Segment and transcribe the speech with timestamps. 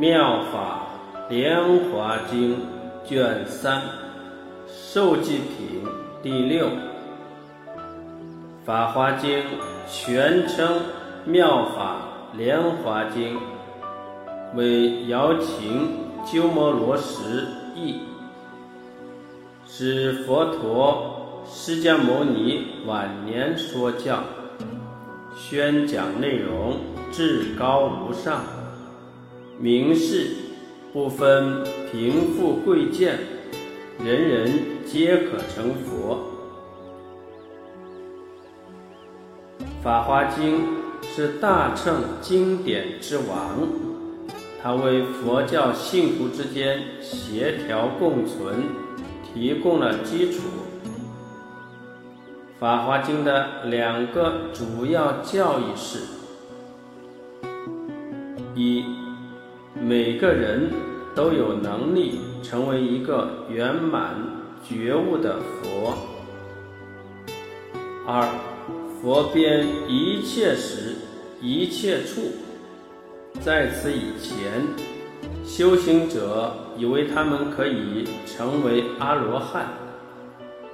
[0.00, 0.86] 妙法
[1.28, 2.56] 莲华经
[3.04, 3.82] 卷三
[4.66, 5.82] 受记品
[6.22, 6.70] 第六。
[8.64, 9.44] 法华经
[9.86, 10.80] 全称
[11.26, 11.98] 妙法
[12.32, 13.36] 莲华经，
[14.54, 15.90] 为姚秦
[16.24, 18.00] 鸠摩罗什译，
[19.66, 24.20] 是佛陀释迦牟尼晚年说教，
[25.36, 26.78] 宣讲内容
[27.12, 28.40] 至高无上，
[29.62, 30.30] 名士
[30.90, 33.18] 不分贫富贵贱，
[34.02, 34.50] 人人
[34.86, 36.18] 皆可成佛。
[39.82, 40.56] 《法华经》
[41.14, 43.68] 是大乘经典之王，
[44.62, 48.62] 它为佛教信徒之间协调共存
[49.22, 50.40] 提供了基础。
[52.58, 55.98] 《法华经》的两个主要教义是：
[58.54, 58.84] 一，
[59.74, 60.70] 每个人
[61.14, 64.14] 都有能力成为一个圆满
[64.64, 65.92] 觉悟的佛；
[68.06, 68.28] 二。
[69.02, 70.94] 佛遍一切时、
[71.40, 72.20] 一切处，
[73.40, 74.62] 在此以前，
[75.42, 79.68] 修行者以为他们可以成为阿罗汉，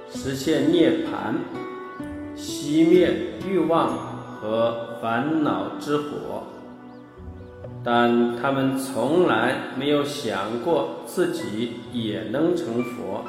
[0.09, 1.35] 实现涅槃，
[2.35, 3.15] 熄灭
[3.47, 3.97] 欲望
[4.41, 6.43] 和烦恼之火，
[7.89, 13.23] 但他们从来没有想过自己也能成佛。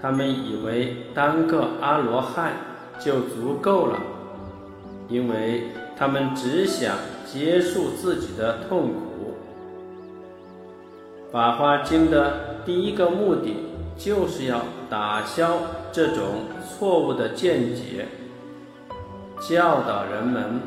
[0.00, 2.52] 他们以为当个阿罗汉。
[3.00, 3.96] 就足够了，
[5.08, 9.36] 因为他们只想结束自己的痛苦。
[11.32, 13.54] 《法华经》的第一个目的
[13.96, 15.58] 就是要打消
[15.92, 16.24] 这种
[16.68, 18.08] 错误的见解，
[19.48, 20.60] 教导人们，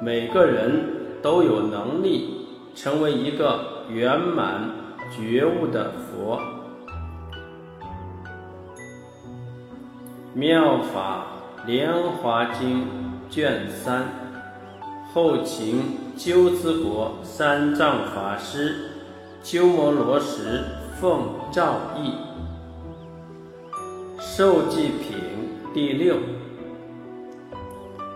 [0.00, 0.82] 每个人
[1.22, 4.70] 都有能力成为一个圆满
[5.10, 6.40] 觉悟的佛。
[10.34, 11.26] 妙法。
[11.66, 12.78] 《莲华经》
[13.28, 14.06] 卷三，
[15.12, 18.92] 后秦鸠兹国三藏法师
[19.42, 20.64] 鸠摩罗什
[20.98, 22.14] 奉诏译，
[24.18, 25.18] 受记品
[25.74, 26.16] 第六。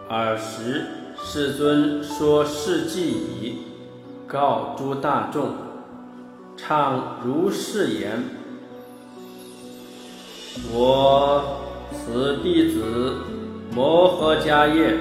[0.08, 0.86] 尔时
[1.26, 3.56] 世尊说世记已，
[4.26, 5.48] 告诸大众，
[6.56, 8.22] 唱如是言：
[10.72, 11.60] 我。
[11.92, 13.14] 此弟子
[13.72, 14.96] 摩诃迦叶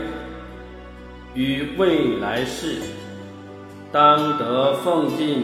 [1.33, 2.77] 于未来世，
[3.91, 5.43] 当得奉敬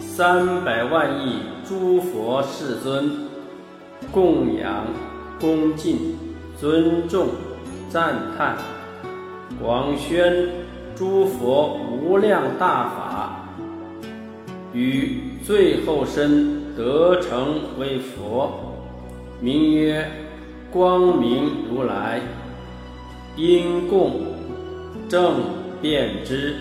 [0.00, 3.28] 三百万亿诸佛世尊，
[4.10, 4.86] 供养、
[5.38, 6.16] 恭敬、
[6.58, 7.28] 尊重、
[7.90, 8.56] 赞叹、
[9.62, 10.48] 广宣
[10.94, 13.48] 诸佛无量大法，
[14.72, 18.52] 于最后身得成为佛，
[19.40, 20.08] 名曰。
[20.70, 22.20] 光明如来，
[23.36, 24.20] 因供
[25.08, 25.40] 正
[25.80, 26.56] 遍知，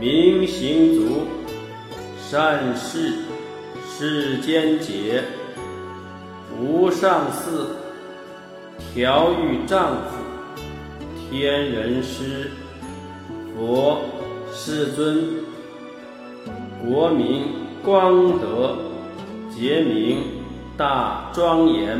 [0.00, 1.20] 明行足，
[2.18, 3.12] 善事
[3.86, 5.22] 世间解，
[6.58, 7.66] 无上士，
[8.94, 10.21] 调御丈夫，
[11.32, 12.50] 天人师，
[13.56, 14.02] 佛
[14.52, 15.30] 世尊，
[16.84, 17.46] 国民
[17.82, 18.76] 光德，
[19.50, 20.24] 结名
[20.76, 21.98] 大庄严。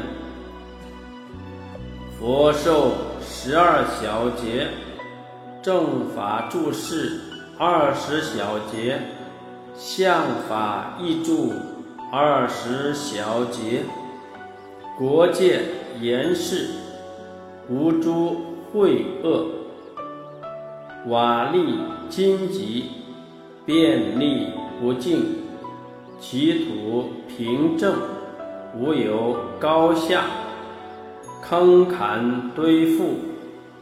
[2.21, 4.69] 佛受十二小节，
[5.63, 7.19] 正法注释
[7.57, 9.01] 二十小节，
[9.75, 11.55] 相法译注
[12.13, 13.83] 二十小节，
[14.99, 15.63] 国界
[16.03, 16.69] 严饰，
[17.71, 19.47] 无诸秽恶，
[21.09, 21.77] 瓦砾
[22.09, 22.85] 荆棘，
[23.67, 24.47] 便利
[24.81, 25.23] 不净，
[26.19, 27.95] 其土平正，
[28.75, 30.25] 无有高下。
[31.43, 33.03] 坑坎堆覆，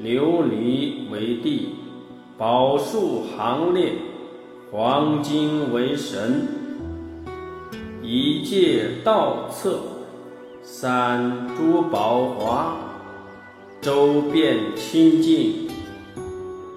[0.02, 1.68] 琉璃为地，
[2.36, 3.92] 宝树行列，
[4.72, 6.48] 黄金为神，
[8.02, 9.78] 一界道策，
[10.62, 12.74] 三珠宝华，
[13.82, 15.66] 周遍清净，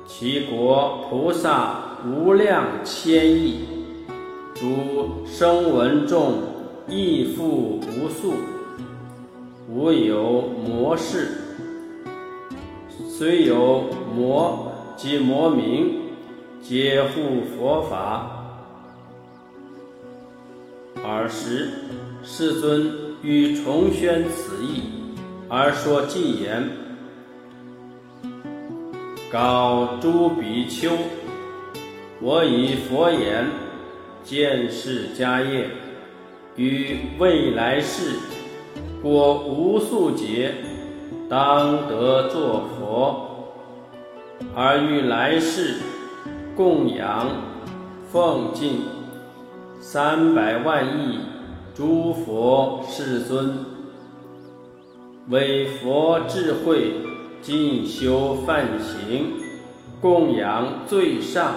[0.08, 3.60] 其国菩萨无量千亿，
[4.56, 6.36] 诸声闻众
[6.88, 8.36] 亦复无数。
[9.70, 11.28] 无有魔事，
[13.10, 13.84] 虽有
[14.16, 16.00] 魔及魔名，
[16.62, 18.30] 皆护佛法。
[21.04, 21.70] 尔时，
[22.24, 24.84] 世尊欲重宣此意，
[25.50, 26.64] 而说偈言
[29.34, 30.92] ：“告诸比丘，
[32.22, 33.48] 我以佛言
[34.24, 35.68] 见世家业，
[36.56, 38.12] 于未来世
[39.02, 40.54] 过无数劫，
[41.28, 43.56] 当得作佛，
[44.56, 45.78] 而于来世
[46.56, 47.26] 供养
[48.12, 48.82] 奉敬
[49.82, 51.18] 三百万亿
[51.74, 53.66] 诸佛世尊，
[55.30, 56.94] 为佛智慧
[57.44, 59.34] 进修梵行，
[60.00, 61.52] 供养最上。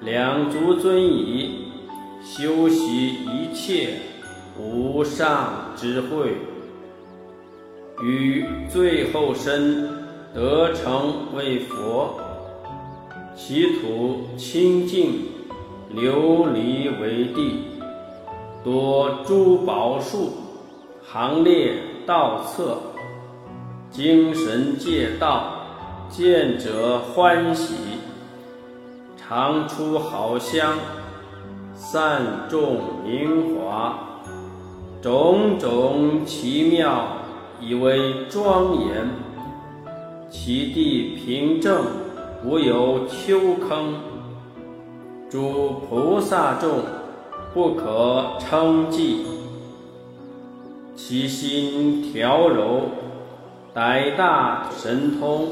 [0.00, 1.64] 两足尊仪，
[2.22, 3.94] 修习一切
[4.56, 6.36] 无上智慧，
[8.04, 9.88] 于最后身
[10.32, 12.14] 得成为佛，
[13.34, 15.26] 其土清净，
[15.92, 17.64] 琉璃为地，
[18.62, 20.30] 多珠宝树，
[21.04, 21.74] 行列
[22.06, 22.78] 道侧，
[23.98, 25.54] 精神界道，
[26.08, 27.74] 见者欢喜。
[29.16, 30.74] 常出好香，
[31.74, 33.98] 散众明华，
[35.02, 37.08] 种种奇妙，
[37.60, 39.08] 以为庄严。
[40.30, 41.84] 其地平正，
[42.44, 43.94] 无有丘坑。
[45.28, 46.70] 诸菩萨众
[47.52, 49.26] 不可称计，
[50.94, 52.82] 其心调柔，
[53.78, 55.50] 逮大神通，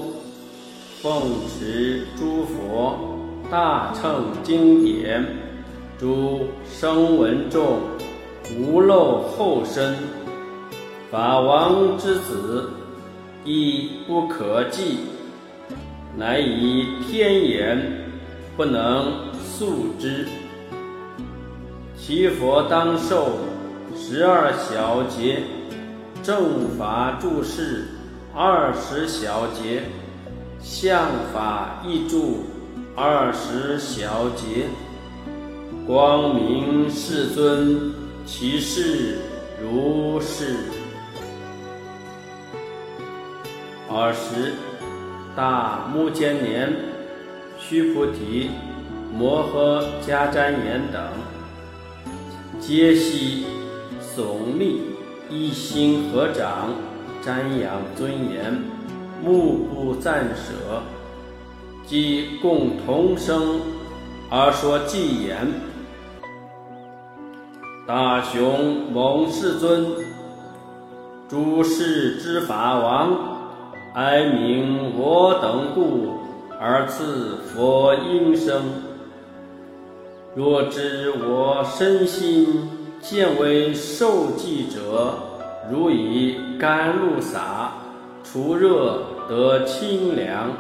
[1.01, 2.99] 奉持诸佛。
[3.49, 5.25] 大乘经典，
[5.97, 7.79] 诸声闻众
[8.59, 9.95] 无漏后身，
[11.09, 12.69] 法王之子
[13.45, 14.99] 亦不可计，
[16.17, 18.11] 乃以天言
[18.57, 19.13] 不能
[19.57, 20.27] 述之。
[21.97, 23.29] 其佛当受
[23.95, 25.45] 十二小节，
[26.25, 27.87] 正法注释
[28.39, 29.85] 二十小节，
[30.61, 32.45] 相法一注。
[32.95, 34.67] 二十小节，
[35.87, 37.95] 光明世尊，
[38.27, 39.21] 其事
[39.63, 40.55] 如是。
[43.89, 44.53] 二十
[45.35, 46.77] 大目犍连、
[47.59, 48.51] 须菩提、
[49.15, 51.03] 摩诃迦旃延等，
[52.61, 53.47] 皆悉
[54.15, 54.83] 耸立
[55.31, 56.75] 一心合掌，
[57.27, 58.57] 瞻仰尊严，
[59.21, 60.81] 目不暂舍。
[61.85, 63.61] 即共同生
[64.31, 65.53] 而说偈言：
[67.85, 69.87] 大雄猛世尊，
[71.29, 73.19] 诸世之法王，
[73.95, 76.21] 哀悯我等故
[76.61, 78.63] 而赐佛音声。
[80.37, 82.69] 若知我身心
[83.01, 85.19] 见为受记者，
[85.71, 87.73] 如以甘露洒，
[88.23, 90.51] 除热得清凉。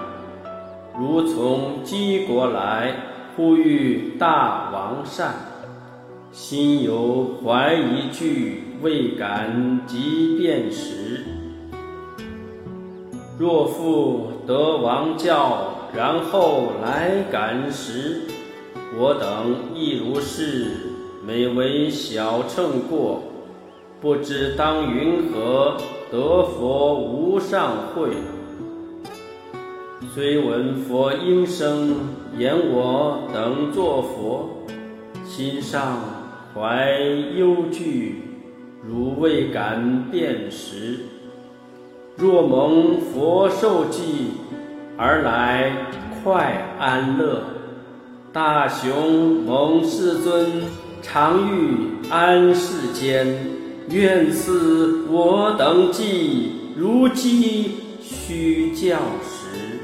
[0.99, 2.95] 如从鸡国来，
[3.37, 5.35] 呼吁大王善，
[6.33, 11.23] 心有怀疑惧，未敢即便时。
[13.39, 18.23] 若复得王教，然后来感时，
[18.99, 20.69] 我等亦如是，
[21.27, 23.23] 每为小乘过，
[24.07, 25.77] 不知当云何
[26.13, 28.11] 得佛无上慧。
[30.15, 31.97] 虽闻佛音声，
[32.39, 34.65] 言我等作佛，
[35.25, 35.99] 心上
[36.55, 36.89] 怀
[37.37, 38.23] 忧惧，
[38.87, 41.01] 如未敢辨识。
[42.17, 44.29] 若蒙佛受记
[44.97, 45.73] 而来，
[46.23, 47.43] 快安乐。
[48.33, 50.63] 大雄蒙世尊
[51.03, 53.27] 常欲安世间，
[53.91, 59.79] 愿赐我等记，如饥须教时。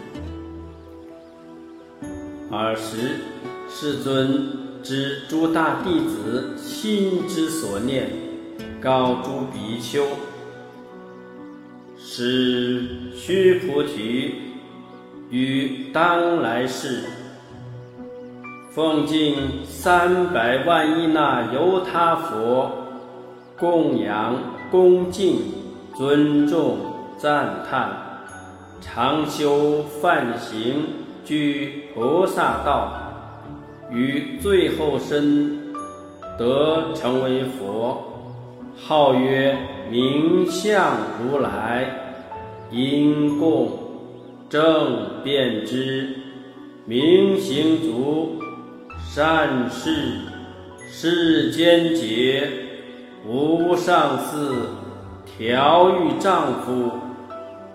[2.50, 3.20] 尔时，
[3.68, 4.44] 世尊
[4.82, 8.10] 知诸大弟子心之所念，
[8.80, 10.04] 告诸比丘：
[11.96, 14.34] 使须菩提
[15.30, 17.04] 于当来世，
[18.72, 22.81] 奉敬三百万亿那由他佛，
[23.58, 24.36] 供养
[24.70, 25.36] 恭敬
[25.94, 26.78] 尊重
[27.18, 27.90] 赞叹，
[28.80, 31.00] 常修梵行。
[31.24, 32.92] 居菩萨道，
[33.92, 35.72] 于最后身
[36.36, 38.02] 得成为佛，
[38.76, 39.56] 号曰
[39.88, 41.88] 明相如来，
[42.72, 43.70] 因供
[44.48, 46.12] 正遍知，
[46.86, 48.36] 明行足，
[49.08, 49.94] 善事
[50.90, 52.50] 世间解，
[53.26, 54.36] 无上士，
[55.38, 56.90] 调御丈夫，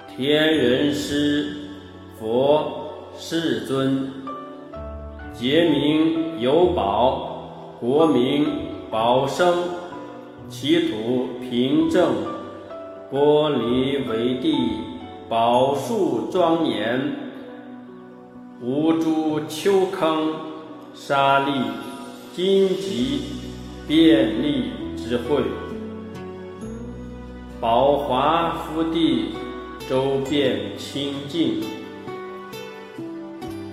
[0.08, 1.54] 天人师，
[2.20, 2.74] 佛。
[3.20, 4.12] 世尊，
[5.34, 8.46] 节名有宝，国名
[8.92, 9.56] 宝生，
[10.48, 12.14] 其土平正，
[13.12, 14.54] 玻璃为地，
[15.28, 17.02] 宝树庄严，
[18.62, 20.32] 无诸丘坑，
[20.94, 21.64] 沙砾，
[22.36, 23.22] 荆棘，
[23.88, 24.66] 便利
[24.98, 25.44] 之会。
[27.62, 29.30] 宝华福地，
[29.90, 31.64] 周遍清净，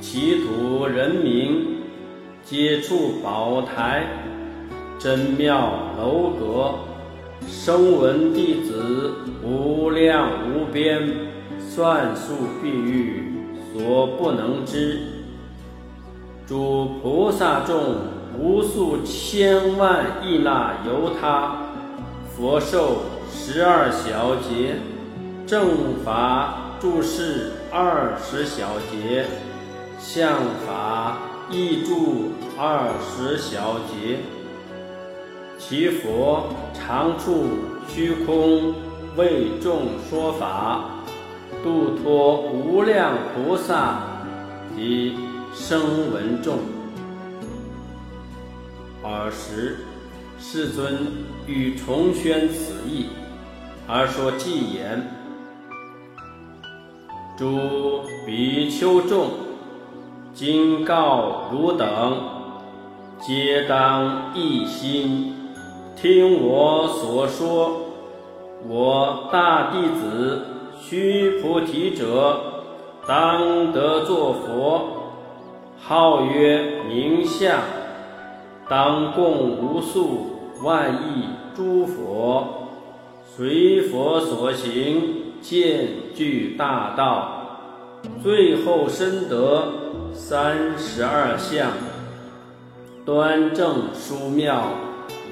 [0.00, 1.80] 其土人民
[2.44, 4.06] 皆处宝台，
[4.98, 6.74] 真妙楼阁，
[7.46, 9.12] 声闻弟子
[9.42, 11.02] 无量无边，
[11.58, 13.24] 算数譬喻
[13.72, 15.00] 所不能知。
[16.46, 17.96] 诸菩萨众
[18.38, 21.56] 无数千万亿那由他，
[22.36, 22.98] 佛寿。
[23.36, 24.76] 十二小节，
[25.44, 29.26] 正法注释二十小节，
[29.98, 31.18] 相法
[31.50, 34.20] 译注二十小节。
[35.58, 37.44] 其佛常处
[37.88, 38.72] 虚空，
[39.16, 40.84] 为众说法，
[41.62, 43.98] 度脱无量菩萨
[44.74, 45.16] 及
[45.52, 46.73] 声闻众。
[49.04, 49.76] 尔时，
[50.38, 50.98] 世尊
[51.46, 53.08] 欲重宣此义。
[53.86, 55.10] 而说偈言
[57.36, 59.28] ：“诸比丘众，
[60.32, 62.18] 今告汝等，
[63.20, 65.34] 皆当一心，
[65.94, 67.82] 听我所说。
[68.66, 70.46] 我大弟子
[70.80, 72.40] 须菩提者，
[73.06, 75.12] 当得作佛，
[75.78, 77.60] 号曰名相，
[78.68, 80.26] 当供无数
[80.62, 82.60] 万亿诸佛。”
[83.36, 85.02] 随佛所行，
[85.40, 87.58] 见具大道，
[88.22, 89.66] 最后深得
[90.12, 91.72] 三十二相，
[93.04, 94.62] 端正殊妙，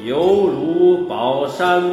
[0.05, 1.85] 犹如宝山。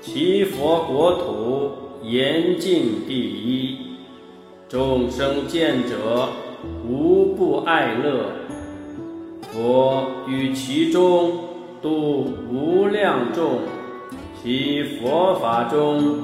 [0.00, 1.72] 其佛国土
[2.02, 3.76] 严净第一，
[4.68, 6.28] 众生见者
[6.88, 8.26] 无不爱乐。
[9.54, 11.30] 佛于其中
[11.80, 13.60] 度无量众。
[14.42, 16.18] 其佛法中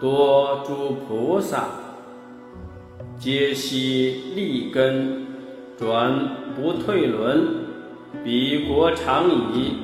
[0.00, 1.64] 多诸菩萨，
[3.18, 5.26] 皆悉立根，
[5.76, 6.16] 转
[6.54, 7.48] 不退轮。
[8.24, 9.74] 彼国常以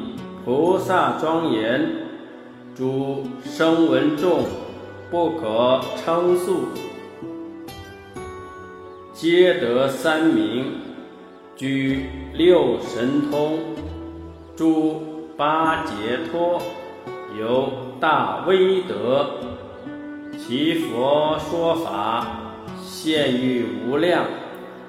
[0.44, 1.86] 菩萨庄严，
[2.76, 4.44] 诸声闻众
[5.10, 6.68] 不可称述，
[9.12, 10.64] 皆得三名，
[11.56, 13.58] 居六神通，
[14.56, 15.02] 诸
[15.36, 16.60] 八解脱。
[17.38, 17.68] 有
[17.98, 19.26] 大威德，
[20.38, 22.26] 其佛说法
[22.80, 24.24] 现于无量，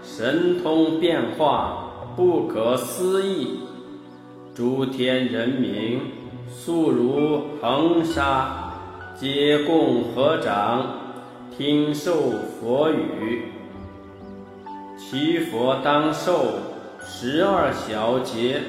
[0.04, 3.62] 神通变化不可思议。
[4.54, 6.00] 诸天人民
[6.48, 8.74] 速如恒沙，
[9.16, 10.86] 皆共合掌
[11.58, 12.14] 听受
[12.60, 13.55] 佛语。
[15.08, 16.54] 其佛当受
[17.00, 18.60] 十二小节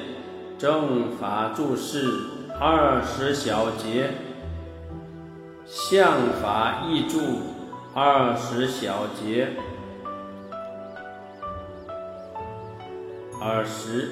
[0.59, 2.12] 正法注释。
[2.59, 4.09] 二十小节，
[5.66, 7.21] 相法译注
[7.95, 9.49] 二十小节，
[13.43, 14.09] 尔时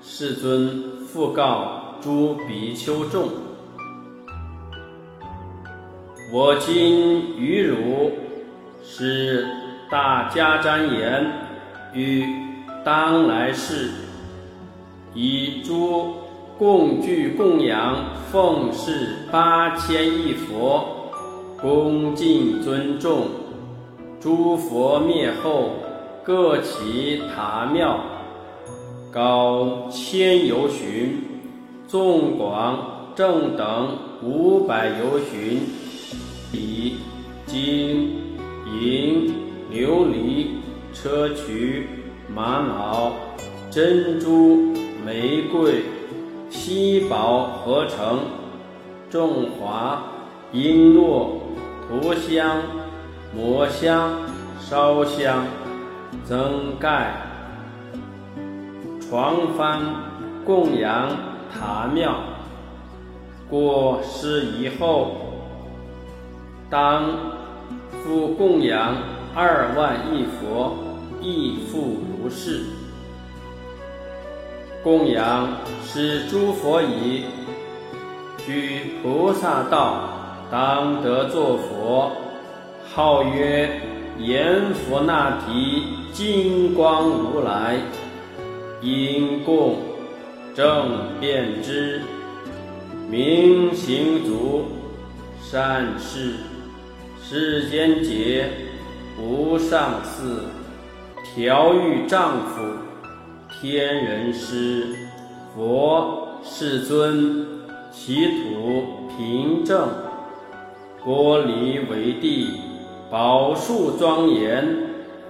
[0.00, 3.28] 世尊复告诸比丘众：
[6.32, 8.12] 我今于汝
[8.84, 9.44] 是
[9.90, 11.32] 大迦旃延，
[11.94, 12.24] 与
[12.84, 13.90] 当来世
[15.14, 16.14] 以诸。
[16.58, 17.96] 共具供养
[18.30, 20.84] 奉事八千亿佛，
[21.58, 23.22] 恭敬尊重。
[24.20, 25.70] 诸佛灭后，
[26.22, 27.98] 各起塔庙，
[29.10, 31.24] 高千由旬，
[31.88, 35.62] 纵广正等五百由旬，
[36.52, 36.96] 以
[37.46, 38.18] 金
[38.66, 39.32] 银
[39.72, 40.59] 琉璃
[41.02, 41.84] 砗磲
[42.28, 43.12] 玛瑙
[43.70, 45.82] 珍珠玫瑰。
[46.50, 48.18] 稀宝合成，
[49.08, 50.02] 众华
[50.52, 51.38] 璎珞
[51.88, 52.58] 涂香
[53.34, 54.10] 摩香
[54.58, 55.46] 烧香
[56.24, 57.14] 增盖
[59.00, 59.78] 床幡
[60.44, 61.08] 供养
[61.50, 62.16] 塔庙。
[63.48, 65.12] 过世以后，
[66.68, 67.04] 当
[67.90, 68.96] 复供养
[69.34, 70.76] 二万亿佛，
[71.20, 72.62] 亦复如是。
[74.82, 75.48] 供养
[75.84, 77.24] 是诸佛以
[78.46, 80.08] 居菩萨道，
[80.50, 82.10] 当得作佛，
[82.92, 83.80] 号曰
[84.18, 87.78] 阎浮那提金光如来。
[88.82, 89.76] 因供
[90.54, 92.00] 正变之，
[93.10, 94.64] 明行足
[95.42, 96.36] 善事，
[97.22, 98.50] 世间劫
[99.20, 100.44] 无上士，
[101.32, 102.60] 调御丈夫
[103.48, 104.96] 天人师，
[105.54, 107.46] 佛世尊，
[107.92, 109.88] 其土平正，
[111.04, 112.48] 玻璃为地，
[113.08, 114.76] 宝树庄严，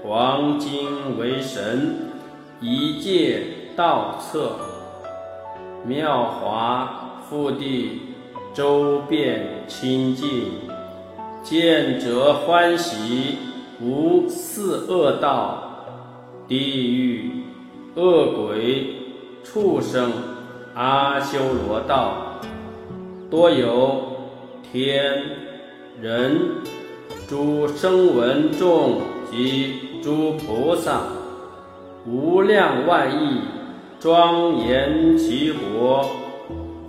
[0.02, 1.96] 黄金为神。
[2.62, 3.42] 一界
[3.76, 4.52] 道策，
[5.84, 8.00] 妙华复地，
[8.54, 10.44] 周遍清净，
[11.42, 13.36] 见者欢喜，
[13.82, 15.69] 无四恶道，
[16.50, 17.30] 地狱、
[17.94, 18.96] 恶鬼、
[19.44, 20.10] 畜生、
[20.74, 22.40] 阿修罗道，
[23.30, 24.02] 多有
[24.60, 25.22] 天
[26.00, 26.40] 人、
[27.28, 31.02] 诸声闻众及诸菩萨。
[32.04, 33.42] 无量万亿
[34.00, 36.04] 庄严其国，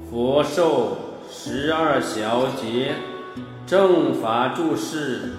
[0.09, 0.97] 佛寿
[1.29, 2.93] 十二小节，
[3.67, 5.33] 正法住世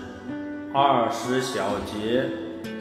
[0.72, 2.24] 二十小节，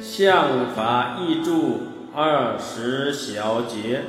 [0.02, 1.78] 相法义住
[2.16, 4.02] 二十小节。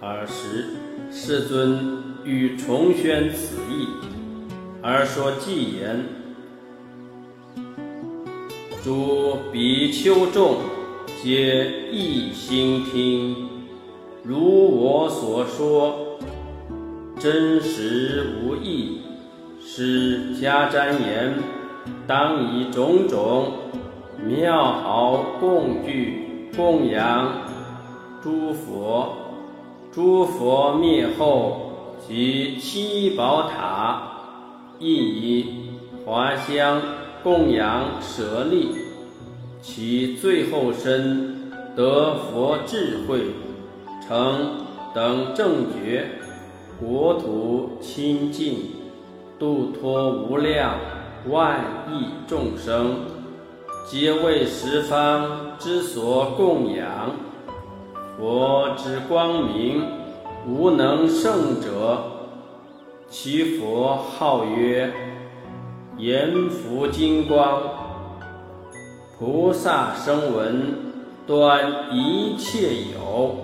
[0.00, 0.70] 尔时
[1.12, 3.86] 世尊欲重宣此意，
[4.82, 6.06] 而说偈言。
[8.82, 10.56] 诸比丘众
[11.22, 13.36] 皆一心听，
[14.22, 16.18] 如我所说，
[17.18, 19.02] 真实无异。
[19.60, 21.34] 是迦旃延，
[22.06, 23.52] 当以种种
[24.24, 27.32] 妙好供具供养
[28.22, 29.14] 诸佛。
[29.92, 31.72] 诸佛灭后，
[32.06, 34.02] 即七宝塔，
[34.78, 35.46] 亦以
[36.04, 36.80] 华香。
[37.24, 38.68] 供养舍利，
[39.60, 43.18] 其最后身得佛智慧，
[44.06, 44.60] 成
[44.94, 46.06] 等正觉，
[46.78, 48.58] 国土清净，
[49.40, 50.76] 度脱无量
[51.28, 51.60] 万
[51.90, 52.96] 亿众生，
[53.84, 57.10] 皆为十方之所供养。
[58.16, 59.84] 佛之光明
[60.46, 62.00] 无能胜者，
[63.08, 64.92] 其佛号曰。
[65.98, 67.62] 阎浮金光，
[69.18, 70.74] 菩萨声闻
[71.26, 73.34] 端一切有，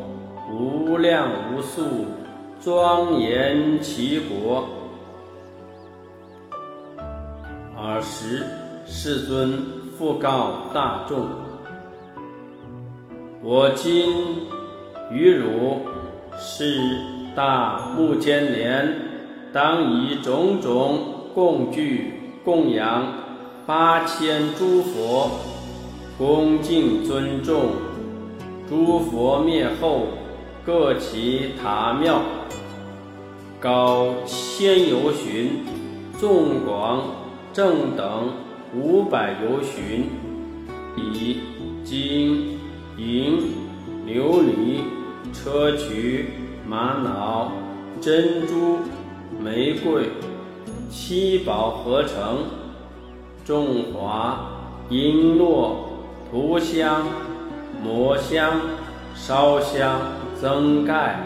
[0.53, 1.83] 无量无数
[2.62, 4.64] 庄严其国。
[7.85, 8.45] 尔时
[8.87, 9.61] 世尊
[9.99, 11.27] 复告大众：
[13.42, 14.47] 我今
[15.11, 15.81] 于汝
[16.38, 16.81] 是
[17.35, 18.95] 大目犍连，
[19.53, 20.99] 当以种种
[21.35, 22.14] 供具。
[22.45, 23.07] 供养
[23.66, 25.31] 八千诸佛，
[26.18, 27.66] 恭敬尊重，
[28.68, 30.09] 诸佛灭后，
[30.66, 32.21] 各其塔庙，
[33.61, 35.64] 高千由旬，
[36.18, 37.05] 纵广
[37.53, 38.31] 正等
[38.75, 40.09] 五百由旬，
[40.97, 41.41] 以
[41.85, 42.59] 金
[42.97, 43.41] 银
[44.07, 44.81] 琉璃
[45.35, 46.25] 砗磲
[46.67, 47.53] 玛瑙
[48.01, 48.79] 珍珠
[49.38, 50.09] 玫瑰。
[50.91, 52.38] 七宝合成，
[53.45, 54.47] 众华
[54.88, 55.75] 璎珞
[56.31, 57.05] 涂香
[57.83, 58.61] 抹香
[59.15, 60.01] 烧香
[60.41, 61.21] 增盖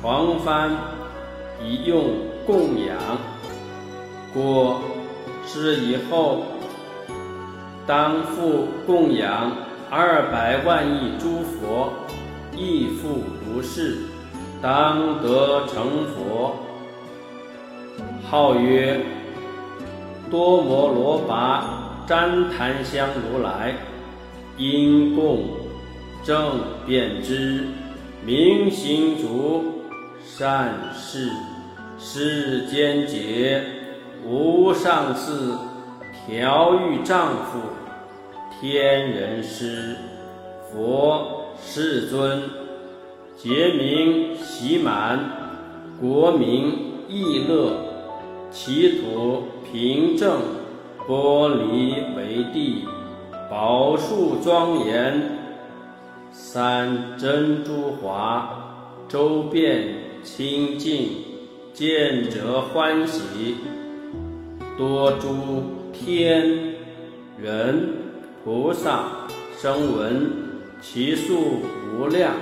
[0.00, 0.70] 床幡，
[1.64, 2.04] 以用
[2.46, 2.96] 供养。
[4.32, 4.80] 果
[5.46, 6.44] 是以后，
[7.86, 9.52] 当复供养
[9.90, 11.92] 二百万亿诸佛，
[12.56, 13.98] 亦复如是，
[14.60, 16.56] 当得成佛。
[18.28, 19.00] 号曰
[20.30, 21.62] 多摩罗跋
[22.08, 23.74] 旃檀香如来，
[24.56, 25.44] 因供
[26.24, 27.64] 正遍知
[28.24, 29.82] 明行足
[30.24, 31.30] 善事
[31.98, 33.62] 世间劫
[34.26, 35.32] 无上士
[36.26, 37.60] 调御丈夫
[38.60, 39.96] 天人师
[40.72, 42.42] 佛世尊
[43.36, 45.18] 劫名喜满
[46.00, 46.72] 国名
[47.08, 47.72] 易乐。
[48.50, 50.40] 其土平正，
[51.08, 52.84] 玻璃为地，
[53.50, 55.20] 宝树庄严，
[56.30, 58.48] 三珍珠华，
[59.08, 59.88] 周遍
[60.22, 61.08] 清净，
[61.72, 63.56] 见者欢喜。
[64.76, 66.74] 多诸天
[67.38, 67.88] 人
[68.42, 70.32] 菩萨声闻，
[70.82, 71.60] 其数
[71.96, 72.34] 无量。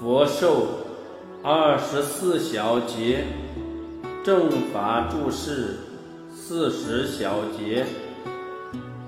[0.00, 0.66] 佛寿
[1.44, 3.24] 二十四小节。
[4.24, 5.76] 正法注释
[6.34, 7.86] 四十小节，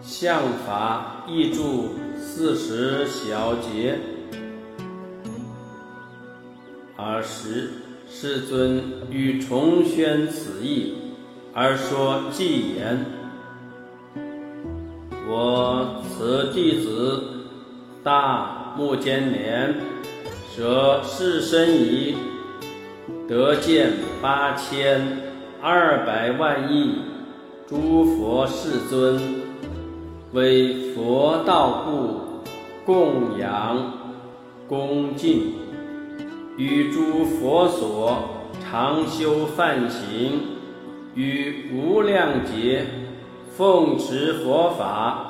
[0.00, 3.98] 相法译注四十小节。
[6.96, 7.70] 二十，
[8.08, 10.94] 世尊欲重宣此意，
[11.52, 13.04] 而说偈言：
[15.28, 17.22] 我此弟子
[18.04, 19.74] 大目犍连，
[20.54, 22.16] 舍世身仪，
[23.28, 25.18] 得见八千
[25.60, 26.94] 二百万亿
[27.68, 29.20] 诸佛世尊，
[30.32, 32.44] 为佛道故
[32.86, 33.92] 供养
[34.68, 35.54] 恭敬。
[36.56, 38.18] 与诸佛所
[38.62, 40.40] 常修梵行，
[41.14, 42.86] 与无量劫
[43.56, 45.26] 奉持佛法，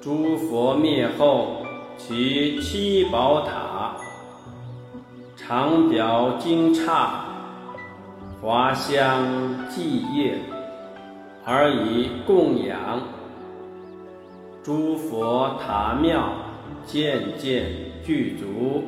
[0.00, 1.58] 诸佛灭后，
[1.96, 3.94] 其七宝塔
[5.36, 7.24] 常表经刹，
[8.40, 9.24] 华香
[9.68, 10.38] 祭业，
[11.44, 13.00] 而以供养
[14.64, 16.28] 诸佛塔庙，
[16.84, 17.66] 渐渐
[18.04, 18.82] 具足。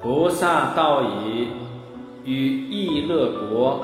[0.00, 1.48] 菩萨道以
[2.24, 3.80] 于意乐国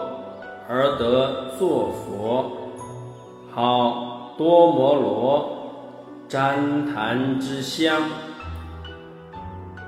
[0.75, 2.51] 而得作佛，
[3.51, 5.51] 好多摩罗
[6.31, 8.01] 旃檀之香。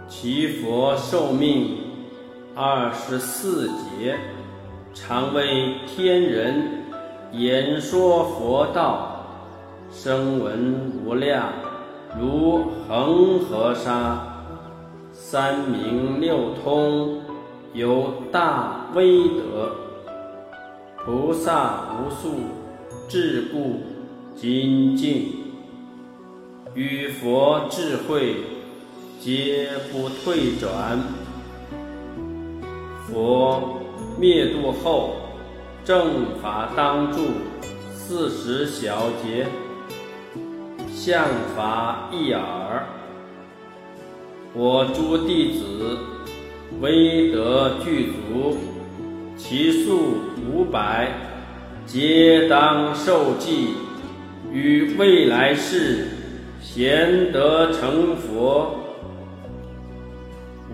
[0.06, 1.78] 其佛寿命
[2.54, 4.14] 二十四劫，
[4.92, 6.84] 常为天人
[7.32, 9.24] 言说佛道，
[9.90, 11.48] 声闻无量，
[12.20, 14.20] 如恒河沙。
[15.14, 17.22] 三明六通，
[17.72, 19.70] 有大威德，
[21.04, 22.36] 菩萨无数，
[23.06, 23.82] 智故
[24.34, 25.34] 精进，
[26.74, 28.36] 与佛智慧
[29.20, 30.98] 皆不退转。
[33.06, 33.82] 佛
[34.18, 35.16] 灭度后，
[35.84, 37.18] 正法当住
[37.92, 39.46] 四十小节，
[40.90, 42.86] 相法一耳。
[44.54, 45.98] 我诸弟子，
[46.80, 48.56] 威德具足，
[49.46, 50.14] 其数
[50.50, 51.12] 五百，
[51.84, 53.74] 皆当受记，
[54.50, 56.08] 于未来世
[56.62, 58.74] 贤德成佛。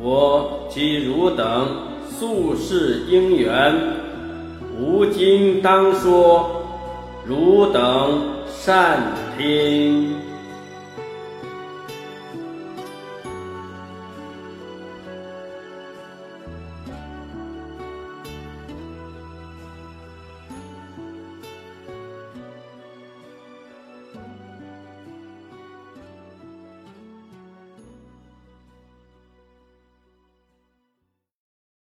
[0.00, 1.66] 我及汝等
[2.08, 3.74] 宿世因缘，
[4.78, 6.62] 无经当说，
[7.26, 9.00] 汝等善
[9.36, 10.19] 听。